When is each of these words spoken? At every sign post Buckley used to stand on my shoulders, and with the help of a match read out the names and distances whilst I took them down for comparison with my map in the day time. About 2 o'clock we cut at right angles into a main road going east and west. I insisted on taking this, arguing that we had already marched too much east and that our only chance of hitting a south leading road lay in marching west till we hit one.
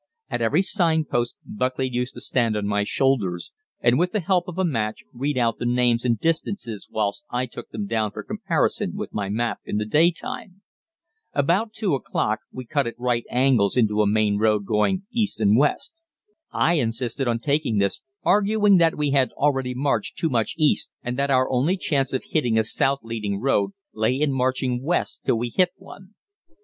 At 0.31 0.41
every 0.41 0.63
sign 0.63 1.05
post 1.05 1.35
Buckley 1.45 1.87
used 1.87 2.15
to 2.15 2.21
stand 2.21 2.57
on 2.57 2.65
my 2.65 2.83
shoulders, 2.83 3.51
and 3.79 3.99
with 3.99 4.13
the 4.13 4.19
help 4.19 4.47
of 4.47 4.57
a 4.57 4.65
match 4.65 5.03
read 5.13 5.37
out 5.37 5.59
the 5.59 5.65
names 5.67 6.03
and 6.03 6.17
distances 6.19 6.87
whilst 6.89 7.23
I 7.29 7.45
took 7.45 7.69
them 7.69 7.85
down 7.85 8.09
for 8.11 8.23
comparison 8.23 8.95
with 8.95 9.13
my 9.13 9.29
map 9.29 9.59
in 9.63 9.77
the 9.77 9.85
day 9.85 10.09
time. 10.09 10.61
About 11.33 11.71
2 11.73 11.93
o'clock 11.93 12.39
we 12.51 12.65
cut 12.65 12.87
at 12.87 12.97
right 12.97 13.23
angles 13.29 13.77
into 13.77 14.01
a 14.01 14.07
main 14.07 14.39
road 14.39 14.65
going 14.65 15.05
east 15.11 15.39
and 15.39 15.55
west. 15.55 16.01
I 16.51 16.79
insisted 16.79 17.27
on 17.27 17.37
taking 17.37 17.77
this, 17.77 18.01
arguing 18.23 18.77
that 18.77 18.97
we 18.97 19.11
had 19.11 19.29
already 19.33 19.75
marched 19.75 20.17
too 20.17 20.29
much 20.29 20.55
east 20.57 20.89
and 21.03 21.15
that 21.19 21.29
our 21.29 21.47
only 21.51 21.77
chance 21.77 22.11
of 22.11 22.23
hitting 22.25 22.57
a 22.57 22.63
south 22.63 23.01
leading 23.03 23.39
road 23.39 23.73
lay 23.93 24.15
in 24.19 24.31
marching 24.33 24.81
west 24.81 25.23
till 25.25 25.37
we 25.37 25.49
hit 25.55 25.69
one. 25.75 26.15